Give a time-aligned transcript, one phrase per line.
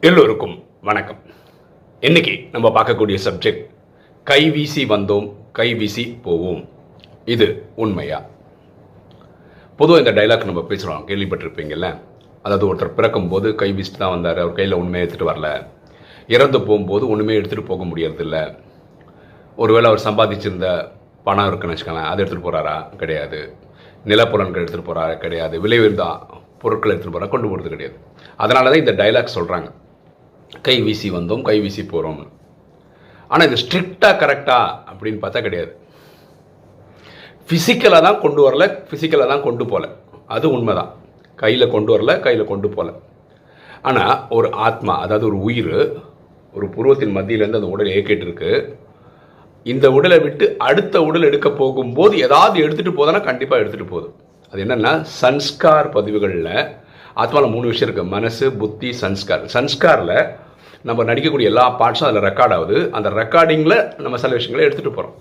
[0.00, 1.18] எல்லோருக்கும் வணக்கம்.
[2.00, 3.70] இன்னைக்கு நம்ம பார்க்கக்கூடிய சப்ஜெக்ட்
[4.30, 6.68] கைவீசி வந்தோம் கைவீசி போவோம்.
[7.24, 8.22] இது உண்மையா?
[9.76, 12.00] பொதுவாக இந்த டைலாக் நம்ம பேசுகிறோம் கேள்விப்பட்டிருப்பீங்கல்ல?
[12.42, 15.66] அதாவது ஒருத்தர் பிறக்கும்போது கை வீசிட்டு தான் வந்தார் அவர் கையில் உண்மையை எடுத்துகிட்டு வரல.
[16.26, 18.62] இறந்து போகும்போது ஒன்றுமே எடுத்துகிட்டு போக முடியறதில்ல.
[19.62, 20.68] ஒருவேளை அவர் சம்பாதிச்சிருந்த
[21.26, 23.40] பணம் இருக்குன்னு வச்சுக்கோங்களேன் அதை எடுத்துகிட்டு போகிறாரா கிடையாது.
[24.10, 25.54] நிலப்புலன்கள் எடுத்துகிட்டு போகிறாரா கிடையாது.
[25.64, 26.04] விலை உயர்ந்த
[26.62, 27.96] பொருட்கள் எடுத்துகிட்டு போகிறா கொண்டு போகிறது கிடையாது.
[28.42, 29.68] அதனால தான் இந்த டைலாக் சொல்கிறாங்க
[30.66, 32.26] கை வீசி வந்தோம் கை வீசி போகிறோம்னு
[33.30, 35.72] ஆனால் இது ஸ்ட்ரிக்டாக கரெக்டாக அப்படின்னு பார்த்தா கிடையாது.
[37.48, 39.86] ஃபிசிக்கலாக தான் கொண்டு வரல ஃபிசிக்கலாக தான் கொண்டு போகல
[40.34, 40.92] அது உண்மை தான்
[41.42, 42.92] கையில் கொண்டு வரல கையில் கொண்டு போகல
[43.88, 45.74] ஆனால் ஒரு ஆத்மா அதாவது ஒரு உயிர்
[46.54, 48.52] ஒரு புருவத்தின் மத்தியிலேருந்து அந்த உடல் ஏக்கிட்டு இருக்குது
[49.72, 53.20] இந்த உடலை விட்டு அடுத்த உடல் எடுக்க போகும்போது ஏதாவது எடுத்துகிட்டு போதனா?
[53.28, 54.08] கண்டிப்பாக எடுத்துகிட்டு போகுது
[54.52, 56.50] அது என்னென்னா சன்ஸ்கார் பதிவுகளில்
[57.22, 59.44] ஆத்மாவில் மூணு விஷயம் இருக்குது மனசு புத்தி சன்ஸ்கார்.
[59.54, 60.16] சன்ஸ்காரில்
[60.88, 62.78] நம்ம நடிக்கக்கூடிய எல்லா பார்ட்ஸும் அதில் ரெக்கார்ட் ஆகுது.
[62.96, 65.16] அந்த ரெக்கார்டிங்கில் நம்ம சில விஷயங்களை எடுத்துகிட்டு போகிறோம்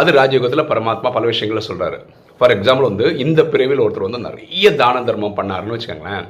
[0.00, 1.98] அது ராஜயோகத்தில் பரமாத்மா பல விஷயங்களை சொல்கிறாரு
[2.38, 6.26] ஃபார் எக்ஸாம்பிள் வந்து இந்த பிரிவில் ஒருத்தர் வந்து நிறைய தான தர்மம் பண்ணாருன்னு வச்சுக்கோங்களேன்.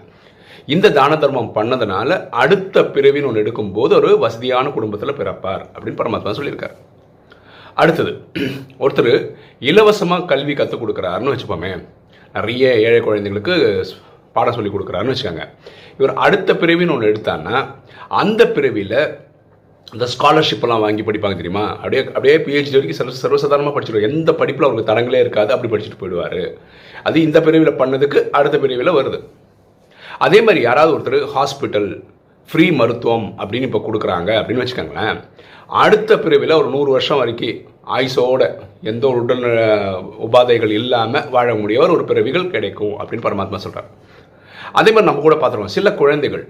[0.74, 6.76] இந்த தான தர்மம் பண்ணதுனால அடுத்த பிறவின்னு ஒன்று எடுக்கும்போது ஒரு வசதியான குடும்பத்தில் பிறப்பார் அப்படின்னு பரமாத்மா சொல்லியிருக்காரு.
[7.82, 8.12] அடுத்தது
[8.84, 9.12] ஒருத்தர்
[9.70, 11.70] இலவசமாக கல்வி கற்றுக் கொடுக்குறாருன்னு வச்சுப்போமே
[12.36, 13.54] நிறைய ஏழை குழந்தைங்களுக்கு
[14.36, 15.44] பாடம் சொல்லி கொடுக்குறாருன்னு வச்சுக்கோங்க.
[15.98, 17.56] இவர் அடுத்த பிறவின்னு ஒன்று எடுத்தான்னா
[18.22, 18.98] அந்த பிறவியில்
[19.94, 21.64] இந்த ஸ்காலர்ஷிப்லாம் வாங்கி படிப்பாங்க தெரியுமா?
[21.80, 26.42] அப்படியே அப்படியே பிஹெச்டி வரைக்கும் சர்வ சர்வசாதாரணமாக படிச்சுடுவோம் எந்த படிப்பில் அவருக்கு தடங்களே இருக்காது அப்படி படிச்சுட்டு போயிடுவார்.
[27.08, 29.20] அது இந்த பிரிவில் பண்ணதுக்கு அடுத்த பிரிவில் வருது.
[30.26, 31.88] அதே மாதிரி யாராவது ஒருத்தர் ஹாஸ்பிட்டல்
[32.50, 35.18] ஃப்ரீ மருத்துவம் அப்படின்னு இப்போ கொடுக்குறாங்க அப்படின்னு வச்சுக்கோங்களேன்.
[35.82, 37.56] அடுத்த பிரிவில் ஒரு நூறு வருஷம் வரைக்கும்
[37.96, 38.42] ஆயுசோட
[38.90, 39.46] எந்த ஒரு உடல்
[40.26, 43.90] உபாதைகள் இல்லாமல் வாழ முடியவர் ஒரு பிறவிகள் கிடைக்கும் அப்படின்னு பரமாத்மா சொல்கிறார்
[44.78, 46.44] அதே மாதிரி நம்ம கூட பார்த்துருவோம் சில குழந்தைகள்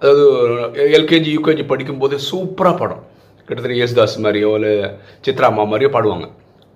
[0.00, 0.24] அதாவது
[0.96, 3.02] எல்கேஜி யூகேஜி படிக்கும்போது சூப்பராக பாடும்.
[3.48, 4.72] கிட்டத்தட்ட யேசுதாஸ் மாதிரியோ இல்லை
[5.26, 6.26] சித்ரா அம்மா மாதிரியோ பாடுவாங்க.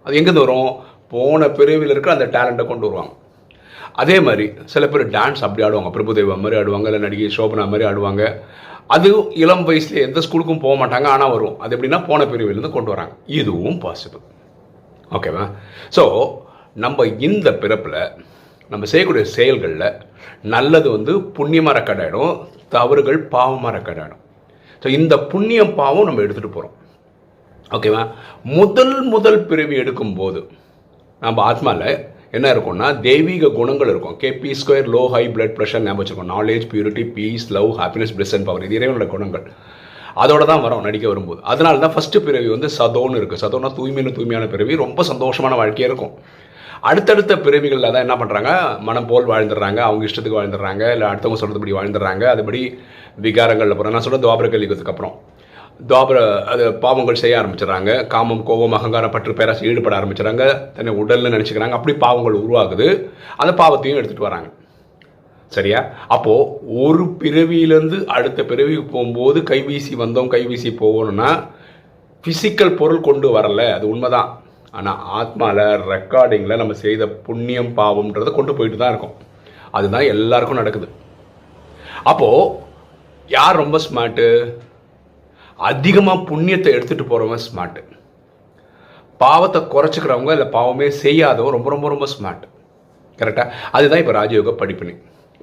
[0.06, 0.71] அது எங்கேருந்து வரும்?
[1.12, 3.12] போன பிரிவில் இருக்கிற அந்த டேலண்ட்டை கொண்டு வருவாங்க.
[4.03, 5.91] அதே மாதிரி சில பேர் டான்ஸ் அப்படி ஆடுவாங்க.
[5.97, 8.22] பிரபுதேவா மாதிரி ஆடுவாங்க இல்லை நடிகை சோபனா மாதிரி ஆடுவாங்க.
[8.94, 9.10] அது
[9.42, 11.56] இளம் வயசில் எந்த ஸ்கூலுக்கும் போக மாட்டாங்க ஆனால் வரும்.
[11.64, 13.14] அது எப்படின்னா போன பிரிவிலேருந்து கொண்டு வராங்க.
[13.41, 14.25] இதுவும் பாசிபிள்
[15.12, 15.44] ஓகேவா
[15.97, 16.04] ஸோ
[16.76, 18.00] நம்ம இந்த பிறப்பில்
[18.70, 19.88] நம்ம செய்யக்கூடிய செயல்களில்
[20.54, 22.34] நல்லது வந்து புண்ணியமாக ரெக்கார்ட் ஆகிடும்
[22.75, 24.22] தவறுகள் பாவமாக ரெக்கார்ட் ஆகிடும்
[24.82, 26.76] ஸோ இந்த புண்ணியம் பாவம் நம்ம எடுத்துகிட்டு போகிறோம்
[27.70, 28.02] ஓகேவா
[28.56, 30.41] முதல் முதல் பிறவி எடுக்கும்போது
[31.22, 32.00] நம்ம ஆத்மாவில்
[32.37, 34.15] என்ன இருக்கும்னா தெய்வீக குணங்கள் இருக்கும்.
[34.20, 38.32] K B square low high blood pressure ஞாபகம் வச்சுருக்கோம் knowledge purity peace love happiness bliss
[38.37, 39.44] and power இது இறைவனோட குணங்கள்.
[40.22, 41.41] அதோட தான் வரும் நடிக்க வரும்போது.
[41.53, 44.75] அதனால தான் ஃபஸ்ட்டு பிறவி வந்து சதோன்னு இருக்குது சதோனா தூய்மையான தூய்மையான பிறவி.
[44.84, 46.15] ரொம்ப சந்தோஷமான வாழ்க்கையாக இருக்கும்.
[46.91, 48.50] அடுத்தடுத்த பிறவிகளில் தான் என்ன பண்ணுறாங்க
[48.88, 49.81] மனம் போல் வாழ்ந்துடுறாங்க.
[49.88, 50.84] அவங்க இஷ்டத்துக்கு வாழ்ந்துடுறாங்க.
[50.94, 52.25] இல்லை அடுத்தவங்க சொல்கிறதுபடி வாழ்ந்துடுறாங்க.
[52.34, 52.62] அதுபடி
[53.26, 55.14] விகாரங்களில் போகிறேன் நான் சொல்கிற துவாபர கலியுகத்துக்கு அப்புறம்
[55.88, 58.06] துவாபர அது பாவங்கள் செய்ய ஆரம்பிச்சிடுறாங்க.
[58.06, 60.72] காமம் கோபம் அகங்காரம் பற்று பேராசி ஈடுபட ஆரம்பிச்சிடறாங்க.
[60.72, 61.71] தன்னை உடல்னு நினச்சிக்கிறாங்க.
[61.71, 63.09] அப்படி பாவங்கள் உருவாகுது.
[63.37, 64.50] அந்த பாவத்தையும் எடுத்துகிட்டு வராங்க.
[65.49, 65.84] சரியா?
[66.09, 71.49] அப்போது ஒரு பிறவியிலேருந்து அடுத்த பிறவிக்கு போகும்போது கைவீசி வந்தோம் கைவீசி போகணும்னா
[72.25, 73.72] ஃபிசிக்கல் பொருள் கொண்டு வரல.
[73.72, 74.43] அது உண்மைதான்.
[74.71, 79.15] ஆனால் ஆத்மாவில் ரெக்கார்டிங்கில் நம்ம செய்த புண்ணியம் பாவம்ன்றதை கொண்டு போயிட்டு தான் இருக்கோம்.
[79.71, 80.88] அதுதான் எல்லாருக்கும் நடக்குது.
[82.03, 82.56] அப்போது
[83.28, 84.55] யார் ரொம்ப ஸ்மார்ட்டு
[85.56, 87.82] அதிகமாக புண்ணியத்தை எடுத்துகிட்டு போகிறவங்க ஸ்மார்ட்டு
[89.20, 92.44] பாவத்தை குறைச்சிக்கிறவங்க இல்லை பாவமே செய்யாதவங்க ரொம்ப ரொம்ப ரொம்ப ஸ்மார்ட்
[93.18, 94.94] கரெக்டாக அதுதான் இப்போ ராஜயோக படிப்பினி.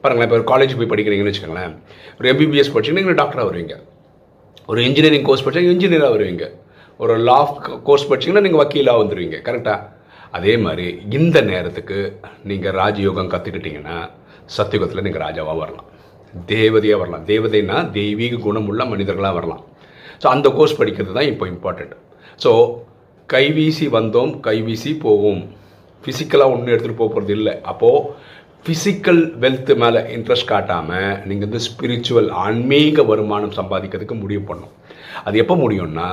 [0.01, 1.73] பாருங்களேன் இப்போ ஒரு காலேஜ் போய் படிக்கிறீங்கன்னு வச்சுக்கோங்களேன்.
[2.19, 3.75] ஒரு எம்பிபிஎஸ் படிச்சிங்கன்னா நீங்கள் டாக்டராக வருவீங்க.
[4.71, 6.45] ஒரு இன்ஜினியரிங் கோர்ஸ் படிச்சா இன்ஜினியராக வருவீங்க.
[6.97, 7.39] ஒரு லா
[7.87, 9.79] கோர்ஸ் படிச்சிங்கன்னா நீங்கள் வக்கீலாக வந்துடுவீங்க கரெக்டாக
[10.31, 13.97] அதே மாதிரி இந்த நேரத்துக்கு நீங்கள் ராஜயோகம் கற்றுக்கிட்டீங்கன்னா
[14.57, 15.87] சத்தியுகத்தில் நீங்கள் ராஜாவாக வரலாம்.
[16.47, 17.25] தேவதையாக வரலாம்.
[17.25, 19.63] தேவதைனா தெய்வீக குணமுள்ள மனிதர்களாக வரலாம்.
[20.22, 21.94] ஸோ அந்த கோர்ஸ் படிக்கிறது தான் இப்போ இம்பார்ட்டண்ட்
[22.44, 22.52] ஸோ
[23.30, 25.42] கைவீசி வந்தோம் கைவீசி போவோம்.
[26.04, 27.54] ஃபிசிக்கலாக ஒன்றும் எடுத்துகிட்டு போக போகிறது இல்லை.
[27.71, 28.06] அப்போது
[28.66, 34.74] ஃபிசிக்கல் வெல்த்து மேலே இன்ட்ரெஸ்ட் காட்டாமல் நீங்கள் வந்து ஸ்பிரிச்சுவல் ஆன்மீக வருமானம் சம்பாதிக்கிறதுக்கு முடிவு பண்ணும்
[35.27, 36.10] அது எப்போ முடியும்னா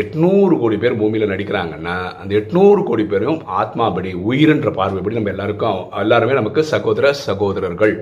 [0.00, 6.34] எட்நூறு கோடி பேர் பூமியில் நடிக்கிறாங்கன்னா அந்த எட்நூறு கோடி பேரும் ஆத்மாபடி உயிரின்ற பார்வைப்படி நம்ம எல்லாருக்கும் எல்லாருமே
[6.40, 7.94] நமக்கு சகோதர சகோதரர்கள்.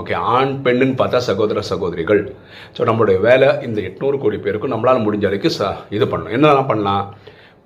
[0.00, 2.22] ஓகே ஆண் பெண்ணுன்னு பார்த்தா சகோதர சகோதரிகள்.
[2.76, 6.34] ஸோ நம்மளுடைய வேலை இந்த எட்நூறு கோடி பேருக்கும் நம்மளால் முடிஞ்ச வரைக்கும் ச இது பண்ணணும்.
[6.36, 7.04] என்னெல்லாம் பண்ணலாம்?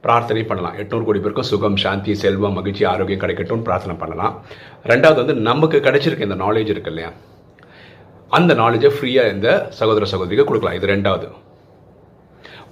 [0.04, 0.74] பிரார்த்தனை பண்ணலாம்.
[0.82, 4.34] எட்நூறு கோடி பேருக்கும் சுகம் சாந்தி செல்வம் மகிழ்ச்சி ஆரோக்கியம் கிடைக்கட்டும்னு பிரார்த்தனை பண்ணலாம்.
[4.92, 7.10] ரெண்டாவது வந்து நமக்கு கிடைச்சிருக்க இந்த நாலேஜ் இருக்கு இல்லையா?
[8.38, 9.48] அந்த நாலேஜை ஃப்ரீயாக இந்த
[9.80, 10.78] சகோதர சகோதரிக்கு கொடுக்கலாம்.
[10.78, 11.28] இது ரெண்டாவது.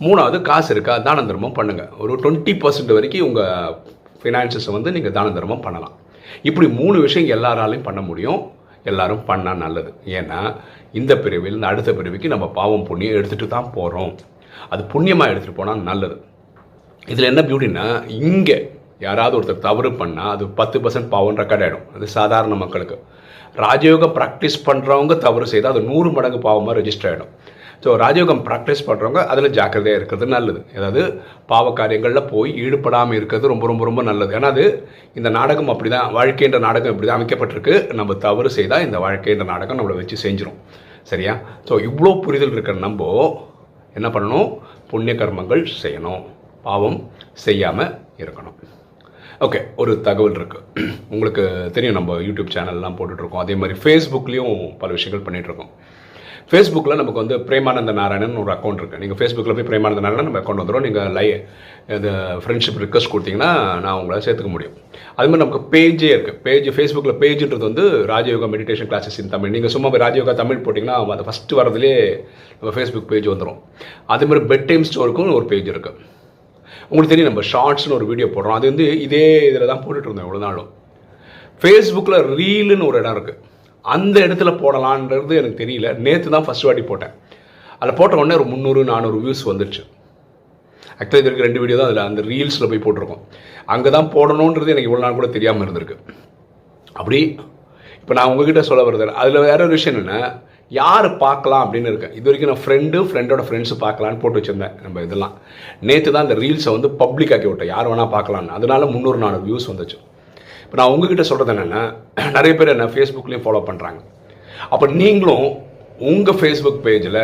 [0.04, 0.94] மூணாவது காசு இருக்கா?
[1.08, 3.74] தான தர்மம் பண்ணுங்கள் ஒரு டுவெண்ட்டி பர்சன்ட் வரைக்கும் உங்கள்
[4.22, 5.94] ஃபினான்சஸை வந்து நீங்கள் தான தர்மம் பண்ணலாம்.
[6.48, 8.40] இப்படி மூணு விஷயம் எல்லாராலையும் பண்ண முடியும்.
[8.90, 9.90] எல்லாரும் பண்ணால் நல்லது.
[10.18, 10.40] ஏன்னா
[11.00, 14.14] இந்த பிரிவில் இந்த அடுத்த பிரிவுக்கு நம்ம பாவம் புண்ணியம் எடுத்துகிட்டு தான் போகிறோம்
[14.72, 16.16] அது புண்ணியமாக எடுத்துகிட்டு போனால் நல்லது.
[17.12, 17.86] இதில் என்ன பியூட்டின்னா
[18.28, 18.58] இங்கே
[19.06, 22.96] யாராவது ஒருத்தர் தவறு பண்ணால் அது பத்து பர்சன்ட் பாவம் ரெக்கார்ட் ஆகிடும் அது சாதாரண மக்களுக்கு.
[23.64, 27.32] ராஜயோகம் ப்ராக்டிஸ் பண்ணுறவங்க தவறு செய்தால் அது நூறு மடங்கு பாவமாக ரெஜிஸ்டர் ஆகிடும்
[27.84, 30.60] ஸோ ராஜயோகம் ப்ராக்டிஸ் பண்ணுறவங்க அதில் ஜாக்கிரதையாக இருக்கிறது நல்லது.
[30.76, 31.02] அதாவது
[31.50, 34.32] பாவ காரியங்களில் போய் ஈடுபடாமல் இருக்கிறது ரொம்ப ரொம்ப ரொம்ப நல்லது.
[34.38, 34.64] ஏன்னா அது
[35.18, 37.74] இந்த நாடகம் அப்படி தான் வாழ்க்கைன்ற நாடகம் இப்படி தான் அமைக்கப்பட்டிருக்கு.
[38.00, 40.60] நம்ம தவறு செய்தால் இந்த வாழ்க்கைன்ற நாடகம் நம்மளை வச்சு செஞ்சிடும்
[41.10, 41.34] சரியா?
[41.68, 43.10] ஸோ இவ்வளோ புரிதல் இருக்கிற நம்ம
[43.98, 44.48] என்ன பண்ணணும்?
[44.92, 46.22] புண்ணிய கர்மங்கள் செய்யணும்.
[46.68, 46.98] பாவம்
[47.46, 47.92] செய்யாமல்
[48.22, 48.56] இருக்கணும்.
[49.44, 51.44] ஓகே ஒரு தகவல் இருக்குது உங்களுக்கு
[51.76, 55.72] தெரியும் நம்ம யூடியூப் சேனல்லாம் போட்டுட்ருக்கோம் அதே மாதிரி ஃபேஸ்புக்லேயும் பல விஷயங்கள் பண்ணிகிட்ருக்கோம்
[56.50, 60.62] ஃபேஸ்புக்கில் நமக்கு வந்து பிரேமானந்த நாராயணன் ஒரு அக்கௌண்ட் இருக்குது நீங்கள் ஃபேஸ்புக்கில் போய் பிரேமானந்த நாராயணன் நம்ம அக்கௌண்ட்
[60.62, 61.24] வந்துடும் நீங்கள் லை
[61.96, 62.10] இது
[62.42, 63.50] ஃப்ரெண்ட்ஷிப் ரிக்வஸ்ட் கொடுத்தீங்கன்னா
[63.84, 64.74] நான் உங்களை சேர்த்துக்க முடியும்.
[65.16, 69.72] அது மாதிரி நமக்கு பேஜே இருக்குது பேஜ் ஃபேஸ்புக்கில் பேஜுன்றது வந்து Rajayoga meditation classes in Tamil நீங்கள்
[69.74, 72.02] சும்மா போய் ராஜயோகா தமிழ் போட்டிங்கன்னா அது ஃபஸ்ட்டு வரதுலேயே
[72.58, 73.58] நம்ம ஃபேஸ்புக் பேஜ் வந்துடும்
[74.14, 76.12] அதே மாதிரி பெட் டைம் ஸ்டோருக்கும் ஒரு பேஜ் இருக்குது
[76.88, 78.56] உங்களுக்கு தெரியும் நம்ம ஷார்ட்ஸ்னு ஒரு வீடியோ போடுறோம்.
[78.58, 80.70] அது வந்து இதே இதில் தான் போட்டுட்டு இருந்தோம் எவ்வளோ நாளும்.
[81.62, 83.40] ஃபேஸ்புக்கில் ரீலுன்னு ஒரு இடம் இருக்குது
[83.84, 85.88] அந்த இடத்துல போடலான்றது எனக்கு தெரியல.
[86.06, 87.14] நேற்று தான் ஃபஸ்ட் வாட்டி போட்டேன்.
[87.80, 89.82] அதில் போட்ட உடனே ஒரு முந்நூறு நானூறு வியூஸ் வந்துடுச்சு
[91.00, 93.22] ஆக்சுவலி இது இருக்குது ரெண்டு வீடியோ தான் அதில் அந்த ரீல்ஸில் போய் போட்டிருக்கோம்.
[93.74, 95.96] அங்கே தான் போடணுன்றது எனக்கு இவ்வளோ நாள் கூட தெரியாமல் இருந்திருக்கு.
[96.98, 97.20] அப்படி
[98.00, 100.16] இப்போ நான் உங்ககிட்ட சொல்ல வருது அதில் வேற ஒரு விஷயம் என்ன
[100.80, 102.14] யார் பார்க்கலாம் அப்படின்னு இருக்கேன்.
[102.18, 105.34] இது வரைக்கும் நான் ஃப்ரெண்டு ஃப்ரெண்டோட ஃப்ரெண்ட்ஸு பார்க்கலான்னு போட்டு வச்சுருந்தேன் நம்ம இதெல்லாம்.
[105.88, 107.70] நேற்று தான் அந்த ரீல்ஸை வந்து பப்ளிக் ஆக்கி விட்டேன்.
[107.74, 109.98] யார் வேணால் பார்க்கலான்னு அதனால முந்நூறு நானூறு வியூஸ் வந்துச்சு.
[110.74, 111.80] இப்போ நான் உங்ககிட்ட சொல்கிறது என்னென்னா
[112.36, 114.00] நிறைய பேர் என்ன ஃபேஸ்புக்லேயும் ஃபாலோ பண்ணுறாங்க
[114.70, 115.44] அப்போ நீங்களும்
[116.00, 117.18] உங்கள் ஃபேஸ்புக் பேஜில்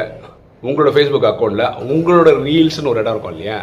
[0.63, 1.65] உங்களோட ஃபேஸ்புக் அக்கௌண்ட்டில்
[1.95, 3.57] உங்களோட ரீல்ஸ்னு ஒரு இடம் இருக்கும் இல்லையா?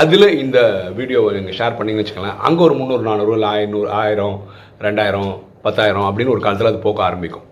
[0.00, 0.58] அதில் இந்த
[0.98, 4.36] வீடியோவை நீங்கள் ஷேர் பண்ணிங்கன்னு வச்சுக்கலாம் அங்கே ஒரு முந்நூறு நானூறு இல்லை ஐநூறு ஆயிரம்
[4.80, 5.30] ரெண்டாயிரம்
[5.62, 7.46] பத்தாயிரம் அப்படின்னு ஒரு காலத்தில் அது போக்க ஆரம்பிக்கும்.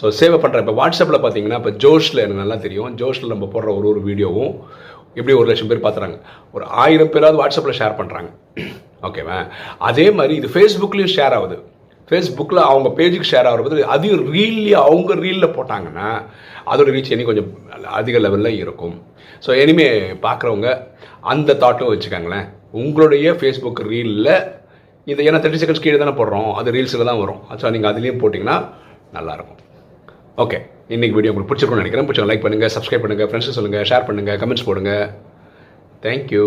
[0.00, 2.90] ஸோ சேவை பண்ணுறேன் இப்போ வாட்ஸ்அப்பில் பார்த்தீங்கன்னா இப்போ ஜோஷில் எனக்கு நல்லா தெரியும்.
[3.02, 4.52] ஜோஷில் நம்ம போடுற ஒரு ஒரு வீடியோவும்
[5.16, 6.18] எப்படி ஒரு லட்சம் பேர் பார்த்துறாங்க
[6.54, 8.30] ஒரு ஆயிரம் பேராவது வாட்ஸ்அப்பில் ஷேர் பண்ணுறாங்க
[9.06, 9.38] ஓகேவா
[9.88, 11.56] அதே மாதிரி இது ஃபேஸ்புக்லேயும் ஷேர் ஆகுது.
[12.08, 16.08] ஃபேஸ்புக்கில் அவங்க பேஜுக்கு ஷேர் ஆகிறது அதையும் ரீல்லையே அவங்க ரீலில் போட்டாங்கன்னா
[16.72, 17.50] அதோட ரீச் இனி கொஞ்சம்
[17.98, 18.96] அதிக லெவலில் இருக்கும்.
[19.44, 19.88] ஸோ இனிமே
[20.26, 20.68] பார்க்குறவங்க
[21.32, 22.46] அந்த தாட்டும் வச்சுக்காங்களேன்.
[22.80, 24.32] உங்களுடைய ஃபேஸ்புக் ரீலில்
[25.12, 26.50] இது ஏன்னா தேர்ட்டி செகண்ட்ஸ் கீழே தானே போடுறோம்.
[26.60, 27.40] அது ரீல்ஸில் தான் வரும்.
[27.60, 28.56] ஸோ நீங்கள் அதுலேயும் போட்டிங்கன்னா
[29.16, 29.62] நல்லாயிருக்கும்
[30.44, 30.58] ஓகே
[30.94, 32.08] இன்றைக்கி வீடியோ உங்களுக்கு பிடிச்சிருக்கும்னு நினைக்கிறேன்.
[32.08, 34.92] பிடிச்சவங்க லைக் பண்ணுங்கள் சப்ஸ்கிரைப் பண்ணுங்கள் ஃப்ரெண்ட்ஸ் சொல்லுங்கள் ஷேர் பண்ணுங்கள் கமெண்ட்ஸ் போடுங்க.
[36.04, 36.46] தேங்க்யூ